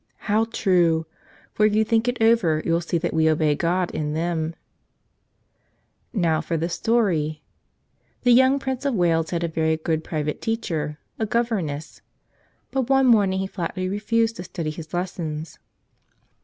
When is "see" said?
2.81-2.97